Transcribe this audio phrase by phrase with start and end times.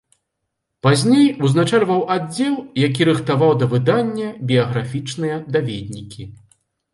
[0.85, 2.55] Пазней узначальваў аддзел,
[2.87, 6.23] які рыхтаваў да выдання біяграфічныя даведнікі.